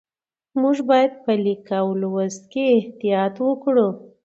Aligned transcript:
موږ 0.61 0.77
باید 0.89 1.11
په 1.23 1.31
لیک 1.43 1.67
او 1.81 1.87
لوست 2.01 2.43
کې 2.51 2.63
احتیاط 2.79 3.35
وکړو 3.45 3.89